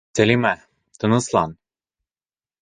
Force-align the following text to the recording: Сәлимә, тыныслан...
Сәлимә, 0.19 0.53
тыныслан... 1.03 1.55